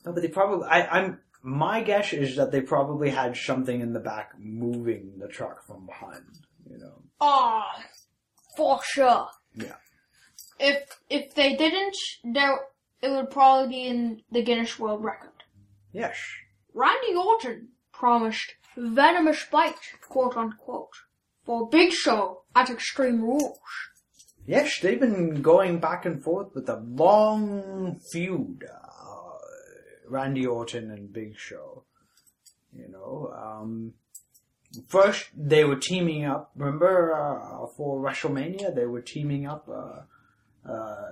No, 0.06 0.12
but 0.14 0.22
they 0.22 0.28
probably. 0.28 0.68
I, 0.68 1.00
I'm. 1.00 1.20
My 1.44 1.82
guess 1.82 2.14
is 2.14 2.36
that 2.36 2.52
they 2.52 2.62
probably 2.62 3.10
had 3.10 3.36
something 3.36 3.82
in 3.82 3.94
the 3.94 4.00
back 4.00 4.34
moving 4.38 5.14
the 5.18 5.28
truck 5.28 5.66
from 5.66 5.88
behind. 5.88 6.24
You 6.70 6.78
know. 6.78 7.02
Ah, 7.20 7.84
for 8.56 8.80
sure. 8.84 9.28
Yeah. 9.56 9.76
If 10.60 11.00
if 11.10 11.34
they 11.34 11.56
didn't, 11.56 11.98
there 12.24 12.60
it 13.02 13.10
would 13.10 13.32
probably 13.32 13.70
be 13.70 13.88
in 13.88 14.22
the 14.32 14.44
Guinness 14.44 14.78
World 14.78 15.04
Record. 15.04 15.44
Yes. 15.92 16.18
Randy 16.74 17.16
Orton 17.16 17.70
promised 17.92 18.56
venomous 18.78 19.46
bite, 19.52 19.76
quote 20.08 20.38
unquote, 20.38 20.94
for 21.44 21.70
Big 21.70 21.92
Show 21.92 22.44
at 22.56 22.70
Extreme 22.70 23.22
Rules. 23.22 23.60
Yes, 24.46 24.80
they've 24.80 25.00
been 25.00 25.42
going 25.42 25.80
back 25.80 26.06
and 26.06 26.24
forth 26.24 26.56
with 26.56 26.68
a 26.70 26.78
long 26.78 28.00
feud. 28.12 28.64
Uh, 28.64 29.38
Randy 30.08 30.46
Orton 30.46 30.92
and 30.92 31.14
Big 31.14 31.38
Show. 31.38 31.84
You 32.74 32.88
know, 32.90 33.34
um, 33.36 33.94
first 34.88 35.30
they 35.36 35.64
were 35.64 35.76
teaming 35.76 36.26
up. 36.26 36.52
Remember 36.56 37.14
uh, 37.14 37.68
for 37.68 38.02
WrestleMania, 38.02 38.74
they 38.74 38.86
were 38.86 39.02
teaming 39.02 39.46
up. 39.46 39.68
Uh, 39.70 40.02
uh, 40.68 41.10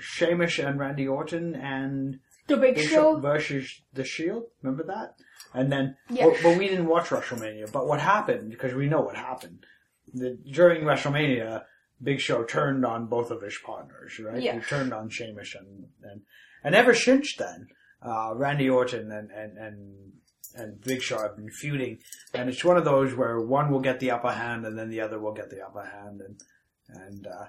Sheamus 0.00 0.58
and 0.58 0.78
Randy 0.78 1.06
Orton 1.06 1.54
and 1.54 2.18
The 2.46 2.56
Big, 2.56 2.74
Big 2.76 2.88
Show. 2.88 3.16
Versus 3.18 3.80
the 3.92 4.04
Shield. 4.04 4.44
Remember 4.62 4.84
that? 4.84 5.16
And 5.54 5.70
then, 5.72 5.96
Yes. 6.10 6.38
but, 6.42 6.50
but 6.50 6.58
we 6.58 6.68
didn't 6.68 6.86
watch 6.86 7.06
WrestleMania. 7.08 7.70
But 7.72 7.86
what 7.86 8.00
happened? 8.00 8.50
Because 8.50 8.74
we 8.74 8.88
know 8.88 9.00
what 9.00 9.16
happened. 9.16 9.64
The, 10.12 10.38
during 10.50 10.82
WrestleMania, 10.82 11.64
Big 12.02 12.20
Show 12.20 12.44
turned 12.44 12.84
on 12.84 13.06
both 13.06 13.30
of 13.30 13.40
his 13.40 13.56
partners, 13.64 14.18
right? 14.18 14.42
Yes. 14.42 14.54
He 14.64 14.68
turned 14.68 14.92
on 14.92 15.08
Sheamus 15.08 15.54
and 15.54 15.86
and, 16.02 16.22
and 16.62 16.74
ever 16.74 16.92
since 16.94 17.34
then, 17.36 17.68
uh, 18.02 18.32
Randy 18.34 18.68
Orton 18.68 19.10
and 19.10 19.30
and 19.30 19.56
and 19.56 20.12
and 20.56 20.80
Big 20.82 21.02
Show 21.02 21.18
have 21.22 21.36
been 21.36 21.50
feuding, 21.50 21.98
and 22.34 22.48
it's 22.50 22.64
one 22.64 22.76
of 22.76 22.84
those 22.84 23.14
where 23.14 23.40
one 23.40 23.70
will 23.70 23.80
get 23.80 24.00
the 24.00 24.10
upper 24.10 24.32
hand 24.32 24.66
and 24.66 24.78
then 24.78 24.90
the 24.90 25.00
other 25.00 25.18
will 25.18 25.32
get 25.32 25.50
the 25.50 25.64
upper 25.64 25.84
hand, 25.84 26.20
and 26.20 26.40
and 26.88 27.26
uh, 27.26 27.46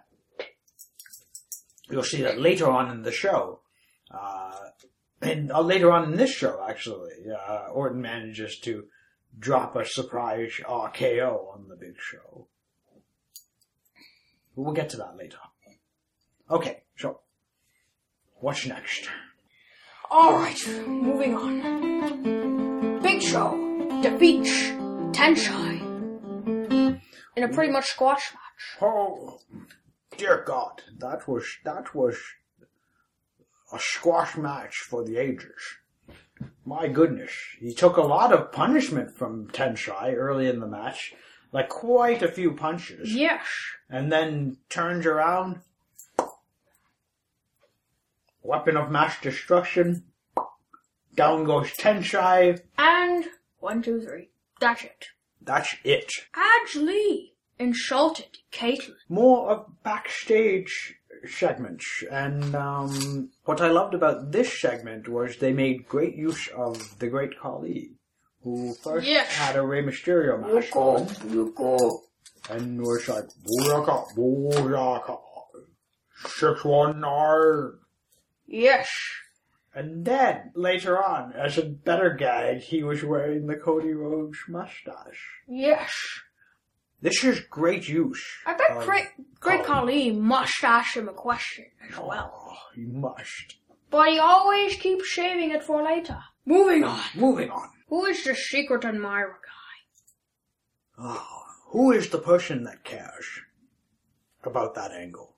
you'll 1.89 2.03
see 2.03 2.21
that 2.21 2.39
later 2.39 2.69
on 2.69 2.89
in 2.91 3.01
the 3.03 3.11
show. 3.11 3.59
Uh, 4.11 4.51
and 5.25 5.51
uh, 5.51 5.61
later 5.61 5.91
on 5.91 6.11
in 6.11 6.17
this 6.17 6.31
show, 6.31 6.63
actually, 6.67 7.11
uh, 7.31 7.67
Orton 7.71 8.01
manages 8.01 8.59
to 8.59 8.85
drop 9.37 9.75
a 9.75 9.85
surprise 9.85 10.53
RKO 10.63 11.53
on 11.53 11.67
the 11.67 11.75
Big 11.75 11.95
Show. 11.99 12.47
We'll 14.55 14.73
get 14.73 14.89
to 14.91 14.97
that 14.97 15.17
later. 15.17 15.37
Okay, 16.49 16.83
so 16.97 17.19
what's 18.35 18.65
next? 18.65 19.09
Alright, 20.11 20.59
moving 20.87 21.35
on. 21.35 23.01
Big 23.01 23.21
Show 23.21 23.99
defeats 24.01 24.51
Tensai 25.11 25.81
in 27.35 27.43
a 27.43 27.49
pretty 27.49 27.71
much 27.71 27.85
squash 27.85 28.31
match. 28.33 28.81
Oh, 28.81 29.39
dear 30.17 30.43
God, 30.45 30.83
that 30.99 31.27
was 31.27 31.45
that 31.63 31.93
was 31.95 32.17
a 33.73 33.79
squash 33.79 34.37
match 34.37 34.75
for 34.89 35.03
the 35.03 35.17
ages. 35.17 35.77
My 36.65 36.87
goodness, 36.87 37.31
he 37.59 37.73
took 37.73 37.97
a 37.97 38.01
lot 38.01 38.33
of 38.33 38.51
punishment 38.51 39.15
from 39.15 39.47
Tensai 39.49 40.13
early 40.15 40.47
in 40.47 40.59
the 40.59 40.67
match, 40.67 41.13
like 41.51 41.69
quite 41.69 42.21
a 42.21 42.27
few 42.27 42.51
punches, 42.53 43.13
Yes. 43.13 43.45
and 43.89 44.11
then 44.11 44.57
turns 44.69 45.05
around, 45.05 45.61
weapon 48.41 48.77
of 48.77 48.91
mass 48.91 49.19
destruction. 49.21 50.03
Down 51.15 51.45
goes 51.45 51.71
Tensai. 51.71 52.59
And 52.77 53.25
one, 53.59 53.81
two, 53.81 54.01
three. 54.01 54.29
That's 54.59 54.83
it. 54.83 55.05
That's 55.41 55.75
it. 55.83 56.11
AJ 56.35 56.75
Lee 56.83 57.33
insulted 57.57 58.39
Kaitlyn. 58.51 58.95
more 59.07 59.49
of 59.51 59.81
backstage 59.83 60.95
segments. 61.27 62.03
And 62.11 62.55
um, 62.55 63.29
what 63.45 63.61
I 63.61 63.69
loved 63.69 63.93
about 63.93 64.31
this 64.31 64.59
segment 64.59 65.07
was 65.07 65.37
they 65.37 65.53
made 65.53 65.87
great 65.87 66.15
use 66.15 66.47
of 66.49 66.99
the 66.99 67.07
Great 67.07 67.39
Khali, 67.39 67.91
who 68.43 68.73
first 68.75 69.07
Yes. 69.07 69.33
had 69.35 69.55
a 69.55 69.61
Rey 69.65 69.81
Mysterio 69.83 70.39
mask 70.41 70.75
on, 70.75 71.07
and 72.49 72.81
was 72.81 73.07
like, 73.07 73.25
Booyaka, 73.43 74.15
Booyaka, 74.15 75.19
619. 76.27 77.79
Yes. 78.47 78.89
And 79.73 80.05
then, 80.05 80.51
later 80.55 81.03
on, 81.03 81.33
as 81.33 81.57
a 81.57 81.65
better 81.65 82.11
gag, 82.13 82.59
he 82.59 82.81
was 82.83 83.03
wearing 83.03 83.47
the 83.47 83.55
Cody 83.57 83.91
Rhodes 83.93 84.37
mustache. 84.47 85.21
Yes. 85.47 85.91
This 87.05 87.23
is 87.23 87.39
great 87.51 87.87
use. 87.87 88.25
I 88.47 88.55
bet 88.55 88.71
of 88.71 88.83
Great, 88.83 89.09
Great. 89.39 89.63
Khali 89.63 90.09
must 90.09 90.63
ask 90.63 90.97
him 90.97 91.07
a 91.07 91.13
question 91.13 91.65
as 91.87 91.99
oh, 91.99 92.07
well. 92.07 92.33
Oh, 92.33 92.57
you 92.75 92.87
must. 92.87 93.57
But 93.91 94.09
he 94.09 94.17
always 94.17 94.75
keeps 94.77 95.13
saving 95.13 95.51
it 95.51 95.63
for 95.63 95.83
later. 95.83 96.17
Moving 96.47 96.83
on. 96.83 96.99
Moving 97.13 97.51
on. 97.51 97.69
Who 97.89 98.05
is 98.05 98.23
the 98.23 98.33
secret 98.33 98.85
admirer 98.85 99.39
guy? 100.97 101.03
Oh, 101.05 101.43
who 101.67 101.91
is 101.91 102.09
the 102.09 102.17
person 102.17 102.63
that 102.63 102.83
cares 102.83 103.27
about 104.43 104.73
that 104.73 104.91
angle? 104.91 105.35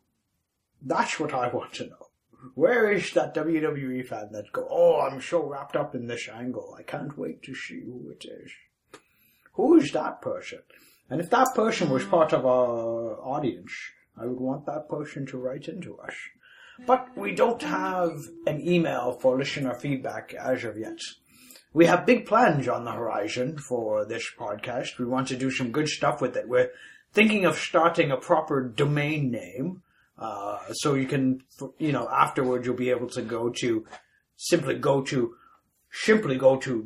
That's 0.81 1.19
what 1.19 1.33
I 1.33 1.49
want 1.49 1.73
to 1.73 1.87
know. 1.87 2.07
Where 2.55 2.89
is 2.93 3.11
that 3.11 3.35
WWE 3.35 4.07
fan 4.07 4.29
that 4.31 4.53
go, 4.53 4.65
oh, 4.71 5.01
I'm 5.01 5.19
so 5.19 5.45
wrapped 5.45 5.75
up 5.75 5.95
in 5.95 6.07
this 6.07 6.29
angle, 6.29 6.77
I 6.79 6.83
can't 6.83 7.17
wait 7.17 7.43
to 7.43 7.53
see 7.53 7.81
who 7.81 8.09
it 8.11 8.23
is. 8.23 8.53
Who 9.55 9.75
is 9.75 9.91
that 9.91 10.21
person? 10.21 10.59
And 11.09 11.21
if 11.21 11.29
that 11.29 11.53
person 11.55 11.89
was 11.89 12.03
part 12.05 12.33
of 12.33 12.45
our 12.45 13.19
audience, 13.21 13.71
I 14.17 14.25
would 14.25 14.39
want 14.39 14.65
that 14.65 14.89
person 14.89 15.25
to 15.27 15.37
write 15.37 15.67
into 15.67 15.97
us. 15.99 16.13
But 16.85 17.17
we 17.17 17.33
don't 17.33 17.61
have 17.63 18.27
an 18.45 18.61
email 18.67 19.13
for 19.13 19.37
listener 19.37 19.73
feedback 19.73 20.33
as 20.33 20.63
of 20.63 20.77
yet. 20.77 20.99
we 21.73 21.85
have 21.85 22.05
big 22.05 22.25
plans 22.25 22.67
on 22.67 22.85
the 22.85 22.91
horizon 22.91 23.57
for 23.57 24.05
this 24.05 24.25
podcast. 24.39 24.97
We 24.97 25.05
want 25.05 25.27
to 25.29 25.37
do 25.37 25.51
some 25.51 25.71
good 25.71 25.87
stuff 25.87 26.21
with 26.21 26.35
it. 26.35 26.47
We're 26.47 26.71
thinking 27.13 27.45
of 27.45 27.57
starting 27.57 28.11
a 28.11 28.17
proper 28.17 28.61
domain 28.67 29.31
name, 29.31 29.83
uh, 30.17 30.59
so 30.73 30.95
you 30.95 31.05
can, 31.05 31.43
you 31.77 31.91
know, 31.91 32.09
afterwards 32.09 32.65
you'll 32.65 32.75
be 32.75 32.89
able 32.89 33.09
to 33.09 33.21
go 33.21 33.49
to, 33.49 33.85
simply 34.35 34.75
go 34.75 35.01
to, 35.03 35.35
simply 35.91 36.35
go 36.35 36.57
to 36.57 36.83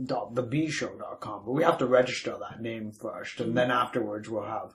www.thebshow.com. 0.00 1.42
But 1.44 1.52
we 1.52 1.62
have 1.64 1.78
to 1.78 1.86
register 1.86 2.36
that 2.40 2.60
name 2.60 2.92
first, 2.92 3.40
and 3.40 3.56
then 3.56 3.70
afterwards 3.70 4.28
we'll 4.28 4.44
have 4.44 4.74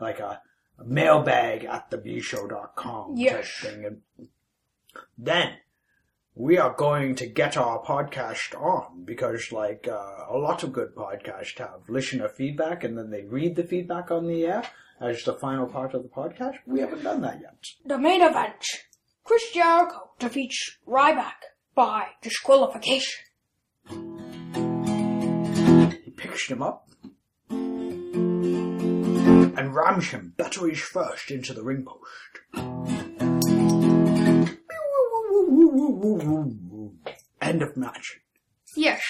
like 0.00 0.18
a, 0.20 0.40
a 0.78 0.84
mailbag 0.84 1.64
at 1.64 1.90
thebshow.com 1.90 3.14
Yes. 3.16 3.60
type 3.62 3.72
thing. 3.72 3.84
And 3.84 4.28
then 5.18 5.54
we 6.34 6.58
are 6.58 6.72
going 6.74 7.14
to 7.16 7.26
get 7.26 7.56
our 7.56 7.82
podcast 7.82 8.60
on 8.60 9.04
because 9.04 9.52
like 9.52 9.86
uh, 9.88 10.26
a 10.28 10.36
lot 10.36 10.62
of 10.64 10.72
good 10.72 10.94
podcasts 10.96 11.58
have 11.58 11.88
listener 11.88 12.28
feedback 12.28 12.82
and 12.84 12.98
then 12.98 13.10
they 13.10 13.22
read 13.22 13.54
the 13.56 13.62
feedback 13.64 14.10
on 14.10 14.26
the 14.26 14.44
air 14.44 14.64
as 15.00 15.22
the 15.24 15.34
final 15.34 15.66
part 15.66 15.94
of 15.94 16.02
the 16.02 16.08
podcast. 16.08 16.56
We 16.66 16.80
haven't 16.80 17.02
done 17.04 17.20
that 17.22 17.40
yet. 17.40 17.56
The 17.84 17.98
main 17.98 18.22
event. 18.22 18.64
Chris 19.24 19.50
Jericho 19.52 20.10
defeats 20.18 20.76
Ryback 20.86 21.32
by 21.74 22.08
disqualification. 22.22 23.14
Picks 26.34 26.50
him 26.50 26.62
up 26.62 26.88
and 27.48 28.12
rams 29.72 30.08
him 30.08 30.34
batteries 30.36 30.80
first 30.80 31.30
into 31.30 31.54
the 31.54 31.62
ring 31.62 31.86
post. 31.86 32.00
End 37.40 37.62
of 37.62 37.76
match. 37.76 38.18
Yes. 38.76 39.00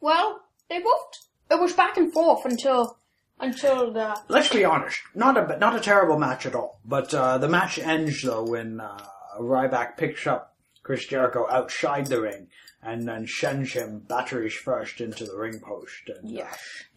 Well, 0.00 0.42
they 0.70 0.78
both. 0.78 1.26
It 1.50 1.60
was 1.60 1.72
back 1.72 1.96
and 1.96 2.12
forth 2.12 2.44
until 2.44 2.96
until 3.40 3.92
the 3.92 4.16
Let's 4.28 4.50
be 4.50 4.64
honest, 4.64 5.00
not 5.12 5.36
a 5.36 5.58
not 5.58 5.74
a 5.74 5.80
terrible 5.80 6.20
match 6.20 6.46
at 6.46 6.54
all. 6.54 6.78
But 6.84 7.12
uh, 7.12 7.38
the 7.38 7.48
match 7.48 7.80
ends 7.80 8.22
though 8.22 8.44
when 8.44 8.78
uh, 8.78 9.04
Ryback 9.40 9.96
picks 9.96 10.28
up 10.28 10.54
Chris 10.84 11.04
Jericho 11.04 11.48
outside 11.50 12.06
the 12.06 12.20
ring 12.20 12.46
and 12.84 13.08
then 13.08 13.26
sends 13.26 13.72
him 13.72 14.00
batteries 14.00 14.54
first 14.54 15.00
into 15.00 15.24
the 15.24 15.36
ring 15.36 15.58
post 15.60 16.08
and 16.08 16.38
uh, 16.38 16.44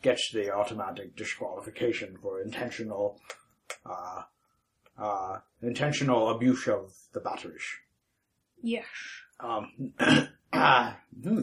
gets 0.02 0.32
the 0.34 0.52
automatic 0.54 1.16
disqualification 1.16 2.18
for 2.22 2.42
intentional 2.42 3.20
uh, 3.86 4.24
uh, 4.98 5.40
intentional 5.62 6.30
abuse 6.30 6.68
of 6.68 6.94
the 7.14 7.20
batteries. 7.20 7.64
yes. 8.62 8.86
Um, 9.40 9.94
hmm. 10.00 11.42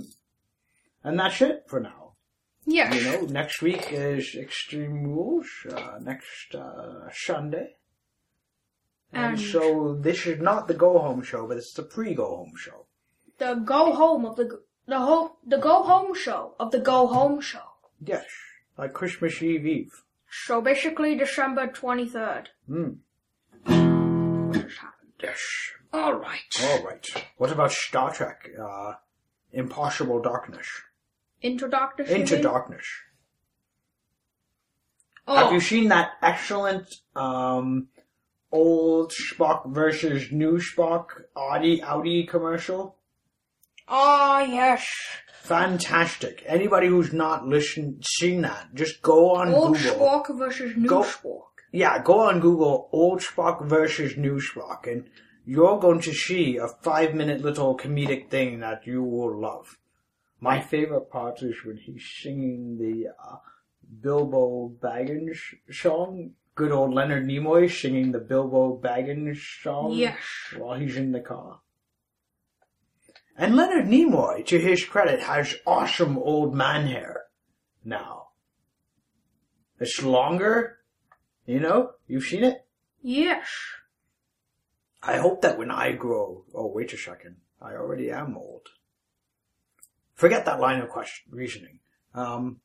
And 1.04 1.18
that's 1.20 1.40
it 1.42 1.64
for 1.68 1.78
now. 1.80 2.14
Yes. 2.66 2.94
You 2.94 3.02
know, 3.04 3.20
next 3.26 3.62
week 3.62 3.88
is 3.92 4.34
Extreme 4.34 5.04
Rules, 5.04 5.46
uh, 5.70 5.98
next 6.00 6.54
uh, 6.54 7.08
Sunday. 7.12 7.76
And, 9.12 9.36
And- 9.36 9.40
so 9.40 9.94
this 10.00 10.26
is 10.26 10.40
not 10.40 10.66
the 10.66 10.74
go 10.74 10.98
home 10.98 11.22
show, 11.22 11.46
but 11.46 11.56
it's 11.58 11.72
the 11.74 11.82
pre 11.84 12.14
go 12.14 12.26
home 12.36 12.54
show. 12.56 12.83
The 13.38 13.54
go 13.54 13.92
home 13.94 14.24
of 14.24 14.36
the 14.36 14.60
the 14.86 14.98
home 14.98 15.30
the 15.46 15.58
go 15.58 15.82
home 15.82 16.14
show 16.14 16.54
of 16.60 16.70
the 16.70 16.78
go 16.80 17.06
home 17.06 17.40
show. 17.40 17.62
Yes, 18.04 18.24
like 18.76 18.92
Christmas 18.92 19.42
Eve 19.42 19.66
Eve. 19.66 19.92
So 20.30 20.60
basically 20.60 21.16
December 21.16 21.66
twenty 21.68 22.08
third. 22.08 22.50
Hmm. 22.66 22.94
Yes. 25.22 25.40
All 25.92 26.14
right. 26.14 26.40
All 26.62 26.82
right. 26.84 27.06
What 27.38 27.50
about 27.52 27.72
Star 27.72 28.12
Trek? 28.12 28.48
Uh, 28.60 28.94
Impossible 29.52 30.20
Darkness. 30.20 30.66
Into 31.40 31.68
Who? 31.68 32.04
Into 32.14 32.42
Darkness. 32.42 32.84
Oh, 35.26 35.36
Have 35.36 35.52
you 35.52 35.60
seen 35.60 35.88
that 35.88 36.12
excellent 36.20 36.86
um, 37.16 37.88
old 38.52 39.12
Spock 39.12 39.72
versus 39.72 40.30
new 40.30 40.58
Spock 40.58 41.06
Audi 41.34 41.82
Audi 41.82 42.24
commercial? 42.26 42.96
Ah 43.88 44.42
yes. 44.42 44.86
Fantastic. 45.42 46.42
Anybody 46.46 46.86
who's 46.86 47.12
not 47.12 47.46
listened, 47.46 48.02
seen 48.06 48.42
that, 48.42 48.74
just 48.74 49.02
go 49.02 49.34
on 49.36 49.52
Old 49.52 49.76
Google. 49.76 50.02
Old 50.02 50.24
Spock 50.26 50.38
versus 50.38 50.76
new 50.76 50.88
Go- 50.88 51.02
Spock. 51.02 51.42
Yeah, 51.70 52.00
go 52.02 52.20
on 52.20 52.40
Google 52.40 52.88
Old 52.92 53.20
Spock 53.20 53.66
versus 53.66 54.16
New 54.16 54.40
Spock 54.40 54.86
and 54.90 55.04
you're 55.44 55.78
going 55.78 56.00
to 56.02 56.12
see 56.14 56.56
a 56.56 56.68
five 56.68 57.14
minute 57.14 57.42
little 57.42 57.76
comedic 57.76 58.30
thing 58.30 58.60
that 58.60 58.86
you 58.86 59.02
will 59.02 59.38
love. 59.40 59.76
My 60.40 60.60
favorite 60.60 61.10
part 61.10 61.42
is 61.42 61.56
when 61.64 61.76
he's 61.76 62.04
singing 62.22 62.78
the 62.78 63.08
uh, 63.08 63.36
Bilbo 64.02 64.72
Baggins 64.80 65.38
song. 65.70 66.30
Good 66.54 66.70
old 66.72 66.94
Leonard 66.94 67.26
Nimoy 67.26 67.68
singing 67.70 68.12
the 68.12 68.20
Bilbo 68.20 68.80
Baggins 68.82 69.38
song 69.62 69.92
Yes. 69.92 70.16
while 70.56 70.78
he's 70.78 70.96
in 70.96 71.12
the 71.12 71.20
car. 71.20 71.60
And 73.36 73.56
Leonard 73.56 73.86
Nimoy, 73.86 74.46
to 74.46 74.58
his 74.58 74.84
credit, 74.84 75.20
has 75.20 75.56
awesome 75.66 76.16
old 76.18 76.54
man 76.54 76.86
hair 76.86 77.24
now. 77.84 78.28
It's 79.80 80.02
longer, 80.02 80.78
you 81.46 81.58
know, 81.58 81.90
you've 82.06 82.24
seen 82.24 82.44
it? 82.44 82.64
Yes. 83.02 83.46
I 85.02 85.18
hope 85.18 85.42
that 85.42 85.58
when 85.58 85.70
I 85.70 85.92
grow, 85.92 86.44
oh 86.54 86.68
wait 86.68 86.92
a 86.92 86.96
second, 86.96 87.36
I 87.60 87.72
already 87.72 88.10
am 88.10 88.36
old. 88.36 88.68
Forget 90.14 90.44
that 90.44 90.60
line 90.60 90.80
of 90.80 90.88
question, 90.88 91.32
reasoning. 91.32 91.80
Um, 92.14 92.60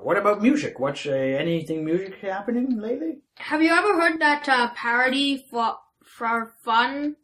what 0.00 0.16
about 0.16 0.40
music? 0.42 0.80
What's 0.80 1.06
uh, 1.06 1.10
anything 1.10 1.84
music 1.84 2.16
happening 2.20 2.80
lately? 2.80 3.18
Have 3.36 3.62
you 3.62 3.70
ever 3.70 4.00
heard 4.00 4.20
that 4.20 4.48
uh, 4.48 4.70
parody 4.74 5.44
for 5.50 5.76
for 6.02 6.54
fun? 6.62 7.16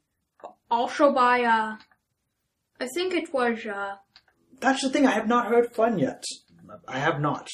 Also 0.71 1.13
by 1.13 1.43
uh, 1.43 1.77
I 2.81 2.87
think 2.95 3.15
it 3.15 3.33
was 3.33 3.67
uh. 3.67 3.97
That's 4.61 4.83
the 4.83 4.91
thing. 4.91 5.07
I 5.07 5.13
have 5.13 5.29
not 5.29 5.47
heard 5.47 5.73
fun 5.75 5.99
yet. 5.99 6.23
I 6.87 6.99
have 6.99 7.21
not. 7.21 7.49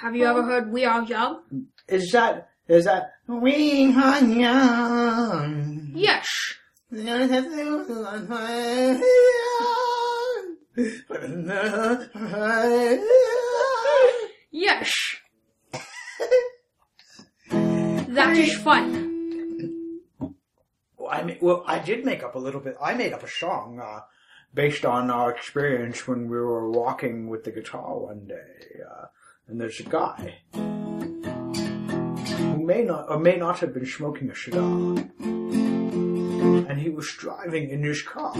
Have 0.00 0.16
you 0.16 0.26
ever 0.26 0.42
heard 0.42 0.70
We 0.72 0.84
Are 0.84 1.02
Young? 1.02 1.42
Is 1.88 2.10
that 2.12 2.48
is 2.66 2.86
that 2.86 3.12
we 3.26 3.92
are 3.94 4.20
young? 4.24 5.92
Yes. 5.94 6.28
Yes. 14.50 14.92
That 17.50 18.36
is 18.36 18.56
fun. 18.58 19.13
I 21.08 21.22
mean, 21.22 21.38
well, 21.40 21.64
I 21.66 21.78
did 21.78 22.04
make 22.04 22.22
up 22.22 22.34
a 22.34 22.38
little 22.38 22.60
bit. 22.60 22.76
I 22.80 22.94
made 22.94 23.12
up 23.12 23.22
a 23.22 23.28
song 23.28 23.80
uh, 23.80 24.00
based 24.52 24.84
on 24.84 25.10
our 25.10 25.30
experience 25.30 26.06
when 26.06 26.28
we 26.28 26.36
were 26.36 26.70
walking 26.70 27.28
with 27.28 27.44
the 27.44 27.50
guitar 27.50 27.98
one 27.98 28.26
day. 28.26 28.80
Uh, 28.88 29.06
and 29.46 29.60
there's 29.60 29.80
a 29.80 29.84
guy 29.84 30.38
who 30.52 30.62
may 32.64 32.82
not 32.82 33.10
or 33.10 33.18
may 33.18 33.36
not 33.36 33.58
have 33.60 33.74
been 33.74 33.86
smoking 33.86 34.30
a 34.30 34.34
cigar, 34.34 34.96
and 35.20 36.80
he 36.80 36.90
was 36.90 37.10
driving 37.12 37.68
in 37.68 37.82
his 37.82 38.02
car, 38.02 38.34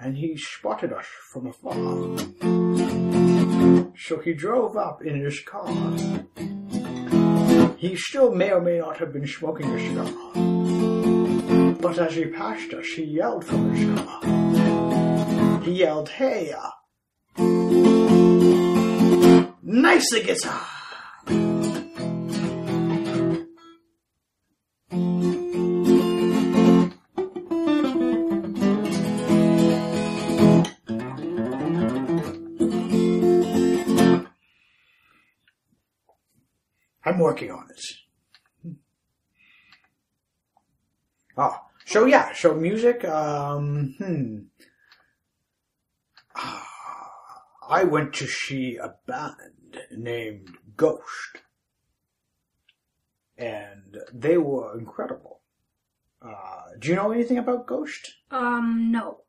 and 0.00 0.16
he 0.16 0.36
spotted 0.36 0.92
us 0.92 1.06
from 1.30 1.48
afar. 1.48 2.16
So 3.98 4.18
he 4.24 4.32
drove 4.32 4.76
up 4.76 5.04
in 5.04 5.20
his 5.20 5.40
car. 5.40 5.68
He 7.82 7.96
still 7.96 8.32
may 8.32 8.52
or 8.52 8.60
may 8.60 8.78
not 8.78 8.98
have 8.98 9.12
been 9.12 9.26
smoking 9.26 9.66
a 9.66 9.78
cigar. 9.80 10.06
But 11.80 11.98
as 11.98 12.14
he 12.14 12.26
passed 12.26 12.72
us, 12.74 12.86
he 12.94 13.02
yelled 13.02 13.44
from 13.44 13.74
his 13.74 14.00
car. 14.00 15.60
He 15.62 15.72
yelled, 15.72 16.08
Hey, 16.08 16.54
uh, 16.56 16.70
nice 19.64 20.14
guitar! 20.14 20.64
I'm 37.04 37.18
working 37.18 37.50
on 37.50 37.68
it. 37.70 38.74
Ah, 41.36 41.62
so 41.86 42.04
yeah, 42.04 42.32
so 42.34 42.54
music, 42.54 43.04
um, 43.04 43.94
hmm. 43.98 44.38
Ah, 46.36 46.66
I 47.68 47.84
went 47.84 48.12
to 48.14 48.26
see 48.26 48.76
a 48.76 48.94
band 49.06 49.80
named 49.90 50.56
Ghost. 50.76 51.42
And 53.36 53.96
they 54.12 54.36
were 54.36 54.78
incredible. 54.78 55.40
Uh, 56.20 56.76
do 56.78 56.88
you 56.88 56.94
know 56.94 57.10
anything 57.10 57.38
about 57.38 57.66
Ghost? 57.66 58.14
Um, 58.30 58.90
no. 58.92 59.22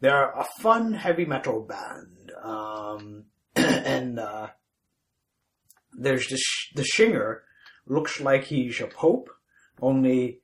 They're 0.00 0.30
a 0.30 0.44
fun 0.44 0.94
heavy 0.94 1.24
metal 1.24 1.60
band, 1.62 2.32
um, 2.42 3.26
and 3.56 4.18
uh, 4.18 4.48
there's 5.96 6.28
this 6.28 6.44
the 6.74 6.84
singer 6.84 7.42
looks 7.86 8.20
like 8.20 8.44
he's 8.44 8.80
a 8.80 8.86
pope, 8.86 9.30
only 9.80 10.40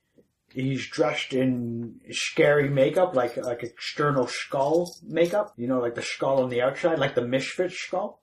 he's 0.53 0.89
dressed 0.89 1.33
in 1.33 2.01
scary 2.11 2.69
makeup, 2.69 3.15
like 3.15 3.37
like 3.37 3.63
external 3.63 4.27
skull 4.27 4.95
makeup. 5.03 5.55
You 5.57 5.69
know, 5.69 5.81
like 5.81 5.95
the 5.95 6.03
skull 6.03 6.43
on 6.43 6.51
the 6.51 6.63
outside, 6.63 6.99
like 6.99 7.15
the 7.15 7.27
misfit 7.27 7.73
skull. 7.73 8.21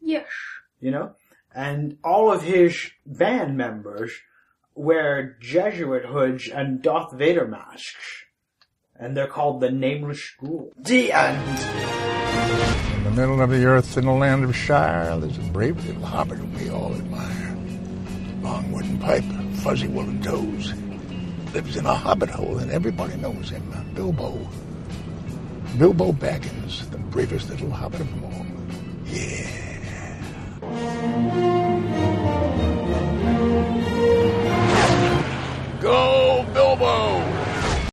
Yes. 0.00 0.26
You 0.80 0.90
know, 0.90 1.14
and 1.54 1.98
all 2.04 2.32
of 2.32 2.42
his 2.42 2.90
band 3.06 3.56
members 3.56 4.12
wear 4.74 5.36
Jesuit 5.40 6.04
hoods 6.04 6.48
and 6.48 6.82
Darth 6.82 7.12
Vader 7.12 7.46
masks. 7.46 8.24
And 8.96 9.16
they're 9.16 9.26
called 9.26 9.60
the 9.60 9.70
Nameless 9.70 10.34
Ghoul. 10.40 10.72
The 10.76 11.12
end. 11.12 12.83
In 13.04 13.14
the 13.14 13.20
middle 13.20 13.42
of 13.42 13.50
the 13.50 13.66
earth, 13.66 13.98
in 13.98 14.06
the 14.06 14.12
land 14.12 14.44
of 14.44 14.56
Shire, 14.56 15.20
there's 15.20 15.36
a 15.36 15.42
brave 15.52 15.76
little 15.84 16.06
hobbit 16.06 16.38
we 16.58 16.70
all 16.70 16.94
admire. 16.94 17.54
Long 18.40 18.72
wooden 18.72 18.98
pipe, 18.98 19.24
fuzzy 19.56 19.88
woolen 19.88 20.22
toes. 20.22 20.72
Lives 21.52 21.76
in 21.76 21.84
a 21.84 21.94
hobbit 21.94 22.30
hole, 22.30 22.56
and 22.56 22.70
everybody 22.70 23.14
knows 23.16 23.50
him. 23.50 23.62
Uh, 23.74 23.82
Bilbo. 23.92 24.48
Bilbo 25.76 26.12
Baggins, 26.12 26.90
the 26.92 26.96
bravest 26.96 27.50
little 27.50 27.70
hobbit 27.70 28.00
of 28.00 28.08
them 28.08 28.24
all. 28.24 28.46
Yeah. 29.04 29.73